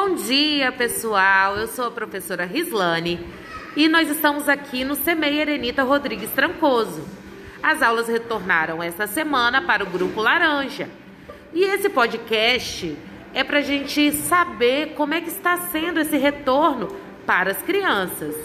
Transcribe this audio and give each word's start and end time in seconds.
Bom 0.00 0.14
dia, 0.14 0.70
pessoal. 0.70 1.56
Eu 1.56 1.66
sou 1.66 1.88
a 1.88 1.90
professora 1.90 2.44
Rislane 2.44 3.18
e 3.76 3.88
nós 3.88 4.08
estamos 4.08 4.48
aqui 4.48 4.84
no 4.84 4.94
CEMEI 4.94 5.40
Erenita 5.40 5.82
Rodrigues 5.82 6.30
Trancoso. 6.30 7.02
As 7.60 7.82
aulas 7.82 8.06
retornaram 8.06 8.80
esta 8.80 9.08
semana 9.08 9.60
para 9.60 9.82
o 9.82 9.90
Grupo 9.90 10.20
Laranja. 10.20 10.88
E 11.52 11.64
esse 11.64 11.88
podcast 11.88 12.96
é 13.34 13.42
para 13.42 13.58
a 13.58 13.60
gente 13.60 14.12
saber 14.12 14.94
como 14.94 15.14
é 15.14 15.20
que 15.20 15.30
está 15.30 15.56
sendo 15.56 15.98
esse 15.98 16.16
retorno 16.16 16.86
para 17.26 17.50
as 17.50 17.60
crianças. 17.62 18.36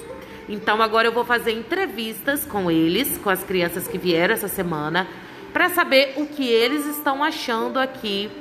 Então 0.49 0.81
agora 0.81 1.07
eu 1.07 1.13
vou 1.13 1.23
fazer 1.23 1.51
entrevistas 1.51 2.45
com 2.45 2.71
eles, 2.71 3.20
com 3.20 3.29
as 3.29 3.43
crianças 3.43 3.88
que 3.88 3.99
vieram 3.99 4.33
essa 4.33 4.47
semana, 4.47 5.07
para 5.54 5.70
saber 5.70 6.15
o 6.17 6.25
que 6.25 6.49
eles 6.49 6.83
estão 6.88 7.23
achando 7.23 7.77
aqui 7.77 8.31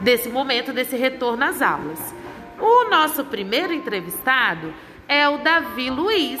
desse 0.00 0.30
momento, 0.30 0.72
desse 0.72 0.96
retorno 0.96 1.44
às 1.44 1.60
aulas. 1.60 2.16
O 2.58 2.88
nosso 2.88 3.24
primeiro 3.24 3.72
entrevistado 3.72 4.72
é 5.08 5.28
o 5.28 5.38
Davi 5.38 5.90
Luiz. 5.90 6.40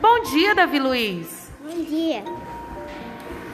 Bom 0.00 0.20
dia, 0.22 0.54
Davi 0.54 0.78
Luiz. 0.78 1.50
Bom 1.60 1.82
dia. 1.84 2.22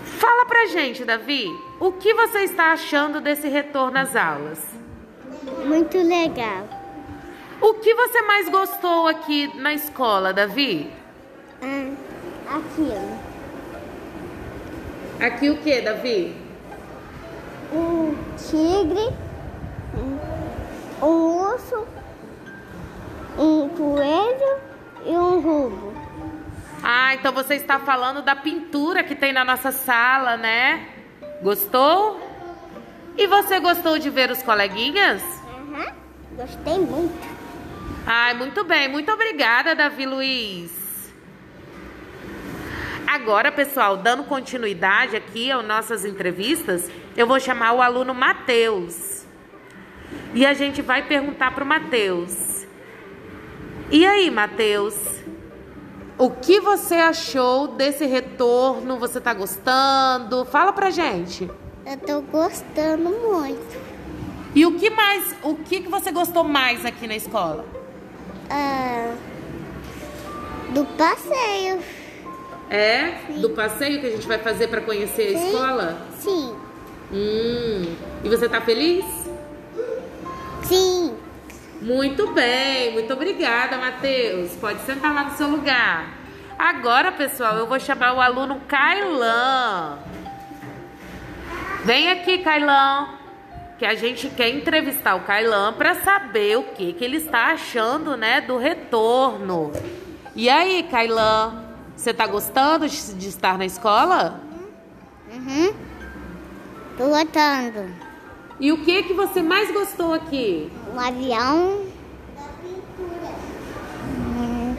Fala 0.04 0.46
pra 0.46 0.66
gente, 0.66 1.04
Davi, 1.04 1.48
o 1.80 1.92
que 1.92 2.12
você 2.14 2.40
está 2.40 2.73
achando 2.73 3.20
desse 3.20 3.48
retorno 3.48 3.98
às 3.98 4.14
aulas? 4.14 4.62
Muito 5.64 5.96
legal. 5.98 6.68
O 7.60 7.74
que 7.74 7.95
você 7.95 8.23
mais 8.23 8.48
gostou 8.48 9.09
aqui 9.09 9.51
na 9.59 9.73
escola, 9.73 10.32
Davi? 10.32 10.90
Ah, 11.62 12.56
aqui, 12.56 12.92
Aqui 15.20 15.48
o 15.48 15.56
que, 15.59 15.80
Davi? 15.80 16.37
Um 17.73 18.15
tigre, 18.37 19.09
um 19.96 20.18
urso, 21.55 21.87
um 23.38 23.69
coelho 23.69 24.60
e 25.07 25.10
um 25.10 25.41
rubo. 25.41 25.95
Ah, 26.83 27.15
então 27.15 27.33
você 27.33 27.55
está 27.55 27.79
falando 27.79 28.23
da 28.23 28.37
pintura 28.37 29.02
que 29.02 29.15
tem 29.15 29.33
na 29.33 29.45
nossa 29.45 29.73
sala, 29.73 30.37
né? 30.37 30.88
Gostou? 31.43 32.21
E 33.16 33.27
você 33.27 33.59
gostou 33.60 33.99
de 33.99 34.10
ver 34.10 34.30
os 34.30 34.43
coleguinhas? 34.43 35.23
Uhum. 35.23 35.93
Gostei 36.32 36.79
muito. 36.79 37.35
Ai, 38.07 38.35
muito 38.35 38.65
bem. 38.65 38.88
Muito 38.88 39.10
obrigada, 39.10 39.75
Davi 39.75 40.05
Luiz. 40.05 40.71
Agora, 43.07 43.52
pessoal, 43.52 43.97
dando 43.97 44.25
continuidade 44.25 45.16
aqui 45.16 45.51
às 45.51 45.65
nossas 45.65 46.05
entrevistas, 46.05 46.91
eu 47.16 47.27
vou 47.27 47.38
chamar 47.38 47.73
o 47.73 47.80
aluno 47.80 48.13
Matheus. 48.13 49.13
E 50.35 50.45
a 50.45 50.52
gente 50.52 50.82
vai 50.82 51.07
perguntar 51.07 51.54
para 51.54 51.63
o 51.63 51.66
Matheus. 51.66 52.66
E 53.88 54.04
aí, 54.04 54.30
Matheus? 54.32 54.96
O 56.18 56.29
que 56.30 56.60
você 56.60 56.96
achou 56.96 57.68
desse 57.68 58.04
retorno? 58.04 58.99
Você 58.99 59.21
tá 59.21 59.32
gostando? 59.32 60.45
Fala 60.45 60.73
pra 60.73 60.91
gente. 60.91 61.49
Eu 61.87 61.96
tô 61.99 62.21
gostando 62.23 63.10
muito. 63.10 63.79
E 64.56 64.66
o 64.66 64.76
que 64.76 64.91
mais, 64.91 65.37
o 65.43 65.54
que, 65.54 65.82
que 65.82 65.88
você 65.88 66.10
gostou 66.10 66.43
mais 66.43 66.84
aqui 66.84 67.06
na 67.06 67.15
escola? 67.15 67.65
Ah, 68.50 69.15
do 70.71 70.84
passeio. 70.97 71.78
É? 72.71 73.19
Sim. 73.26 73.41
Do 73.41 73.50
passeio 73.50 74.00
que 74.00 74.06
a 74.06 74.10
gente 74.10 74.26
vai 74.26 74.38
fazer 74.38 74.66
para 74.66 74.81
conhecer 74.81 75.34
a 75.34 75.38
Sim. 75.38 75.47
escola? 75.47 75.98
Sim. 76.19 76.54
Hum. 77.12 77.94
E 78.25 78.28
você 78.28 78.48
tá 78.48 78.60
feliz? 78.60 79.04
Sim. 80.65 81.16
Muito 81.81 82.32
bem, 82.32 82.93
muito 82.93 83.12
obrigada, 83.12 83.76
Matheus. 83.76 84.53
Pode 84.56 84.80
sentar 84.80 85.14
lá 85.14 85.25
no 85.25 85.36
seu 85.36 85.48
lugar. 85.48 86.14
Agora, 86.58 87.12
pessoal, 87.12 87.56
eu 87.56 87.66
vou 87.66 87.78
chamar 87.78 88.14
o 88.14 88.20
aluno 88.20 88.60
Kailan. 88.66 89.98
Vem 91.84 92.10
aqui, 92.10 92.38
Kailan, 92.38 93.08
que 93.78 93.84
a 93.84 93.94
gente 93.94 94.30
quer 94.30 94.48
entrevistar 94.48 95.16
o 95.16 95.20
Kailan 95.20 95.75
para 95.75 95.97
saber 95.97 96.56
o 96.56 96.62
que, 96.62 96.94
que 96.94 97.04
ele 97.04 97.19
está 97.19 97.48
achando, 97.48 98.16
né, 98.16 98.41
do 98.41 98.56
retorno. 98.56 99.72
E 100.34 100.48
aí, 100.48 100.84
Kailan, 100.91 101.62
você 101.94 102.14
tá 102.14 102.26
gostando 102.26 102.88
de, 102.88 103.14
de 103.14 103.28
estar 103.28 103.58
na 103.58 103.66
escola? 103.66 104.41
Uhum. 105.31 105.75
Tô 106.96 107.08
gostando. 107.08 108.13
E 108.60 108.70
o 108.70 108.84
que 108.84 109.03
que 109.03 109.12
você 109.15 109.42
mais 109.42 109.72
gostou 109.72 110.15
aqui? 110.15 110.70
Um 110.94 111.00
avião. 111.00 111.82
Hum, 114.16 114.76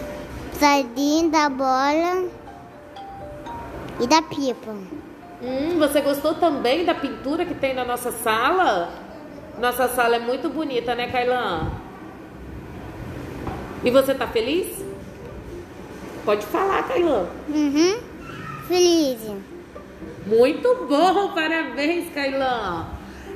Sardinha 0.53 1.29
da 1.29 1.49
bola 1.49 2.25
e 3.99 4.07
da 4.07 4.21
pipa. 4.21 4.71
Hum, 5.41 5.77
você 5.77 5.99
gostou 6.01 6.35
também 6.35 6.85
da 6.85 6.95
pintura 6.95 7.45
que 7.45 7.53
tem 7.53 7.73
na 7.73 7.83
nossa 7.83 8.11
sala? 8.11 8.89
Nossa 9.59 9.87
sala 9.89 10.15
é 10.15 10.19
muito 10.19 10.49
bonita, 10.49 10.95
né, 10.95 11.07
Kailan? 11.11 11.71
E 13.83 13.91
você 13.91 14.13
tá 14.15 14.25
feliz? 14.27 14.83
Pode 16.23 16.45
falar, 16.45 16.83
Kailan. 16.87 17.27
Uhum. 17.49 17.99
Feliz. 18.67 19.19
Muito 20.25 20.87
bom, 20.89 21.33
parabéns, 21.35 22.11
Kailan. 22.13 22.87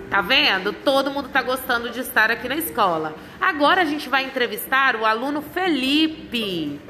Tá 0.10 0.22
vendo? 0.22 0.74
Todo 0.74 1.12
mundo 1.12 1.30
tá 1.30 1.42
gostando 1.44 1.92
de 1.92 2.00
estar 2.00 2.32
aqui 2.32 2.50
na 2.50 2.56
escola. 2.56 3.14
Agora 3.40 3.82
a 3.82 3.86
gente 3.86 4.10
vai 4.10 4.26
entrevistar 4.26 4.96
o 4.96 5.06
aluno 5.06 5.42
Felipe. 5.42 6.82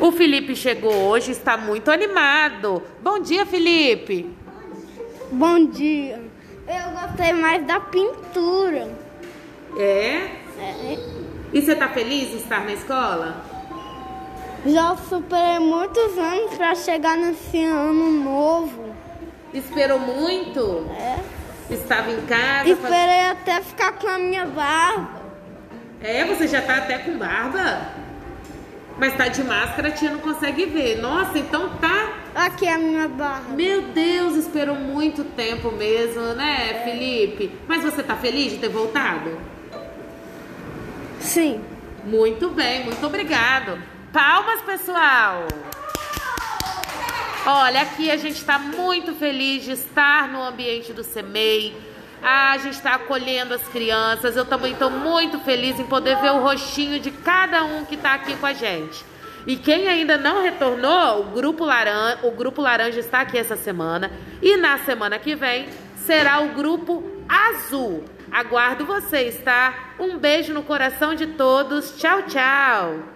O 0.00 0.10
Felipe 0.10 0.56
chegou 0.56 0.92
hoje, 0.92 1.32
está 1.32 1.58
muito 1.58 1.90
animado. 1.90 2.82
Bom 3.02 3.18
dia, 3.18 3.44
Felipe. 3.44 4.34
Bom 5.30 5.66
dia. 5.66 6.22
Eu 6.66 6.90
gostei 7.00 7.32
mais 7.34 7.66
da 7.66 7.80
pintura. 7.80 8.90
É? 9.78 10.30
É. 10.58 10.98
E 11.52 11.60
você 11.60 11.74
tá 11.74 11.88
feliz 11.88 12.32
em 12.32 12.36
estar 12.38 12.64
na 12.64 12.72
escola? 12.72 13.44
Já 14.64 14.96
superei 14.96 15.58
muitos 15.58 16.16
anos 16.16 16.54
para 16.56 16.74
chegar 16.74 17.16
nesse 17.16 17.62
ano 17.62 18.10
novo. 18.10 18.96
Esperou 19.52 19.98
muito? 19.98 20.86
É. 20.98 21.35
Estava 21.70 22.10
em 22.10 22.20
casa? 22.22 22.68
Esperei 22.68 23.26
até 23.30 23.60
ficar 23.60 23.92
com 23.92 24.08
a 24.08 24.18
minha 24.18 24.46
barba. 24.46 25.26
É, 26.00 26.24
você 26.24 26.46
já 26.46 26.62
tá 26.62 26.76
até 26.76 26.98
com 26.98 27.18
barba? 27.18 27.88
Mas 28.98 29.14
tá 29.14 29.28
de 29.28 29.44
máscara, 29.44 29.88
a 29.88 29.90
tia 29.90 30.10
não 30.10 30.20
consegue 30.20 30.64
ver. 30.66 30.98
Nossa, 30.98 31.38
então 31.38 31.68
tá. 31.76 32.12
Aqui 32.34 32.66
é 32.66 32.74
a 32.74 32.78
minha 32.78 33.08
barba. 33.08 33.52
Meu 33.54 33.82
Deus, 33.82 34.36
esperou 34.36 34.76
muito 34.76 35.24
tempo 35.24 35.70
mesmo, 35.72 36.22
né, 36.34 36.82
Felipe? 36.84 37.52
Mas 37.66 37.82
você 37.82 38.02
tá 38.02 38.16
feliz 38.16 38.52
de 38.52 38.58
ter 38.58 38.68
voltado? 38.68 39.38
Sim. 41.20 41.60
Muito 42.04 42.50
bem, 42.50 42.84
muito 42.84 43.04
obrigado. 43.04 43.78
Palmas, 44.12 44.62
pessoal! 44.62 45.46
Olha, 47.48 47.82
aqui 47.82 48.10
a 48.10 48.16
gente 48.16 48.38
está 48.38 48.58
muito 48.58 49.14
feliz 49.14 49.62
de 49.62 49.70
estar 49.70 50.26
no 50.26 50.42
ambiente 50.42 50.92
do 50.92 51.04
CEMEI. 51.04 51.76
Ah, 52.20 52.50
a 52.50 52.58
gente 52.58 52.74
está 52.74 52.94
acolhendo 52.94 53.54
as 53.54 53.62
crianças. 53.68 54.36
Eu 54.36 54.44
também 54.44 54.72
estou 54.72 54.90
muito 54.90 55.38
feliz 55.38 55.78
em 55.78 55.86
poder 55.86 56.16
ver 56.16 56.32
o 56.32 56.42
rostinho 56.42 56.98
de 56.98 57.12
cada 57.12 57.62
um 57.62 57.84
que 57.84 57.94
está 57.94 58.14
aqui 58.14 58.34
com 58.34 58.46
a 58.46 58.52
gente. 58.52 59.04
E 59.46 59.54
quem 59.56 59.86
ainda 59.86 60.18
não 60.18 60.42
retornou, 60.42 61.20
o 61.20 61.24
Grupo 61.30 61.64
Laranja, 61.64 62.18
o 62.24 62.32
Grupo 62.32 62.60
Laranja 62.60 62.98
está 62.98 63.20
aqui 63.20 63.38
essa 63.38 63.54
semana. 63.54 64.10
E 64.42 64.56
na 64.56 64.78
semana 64.78 65.16
que 65.16 65.36
vem 65.36 65.68
será 65.94 66.40
o 66.40 66.48
Grupo 66.48 67.04
Azul. 67.28 68.04
Aguardo 68.32 68.84
vocês, 68.84 69.40
tá? 69.44 69.94
Um 70.00 70.18
beijo 70.18 70.52
no 70.52 70.64
coração 70.64 71.14
de 71.14 71.28
todos. 71.28 71.96
Tchau, 71.96 72.22
tchau. 72.22 73.15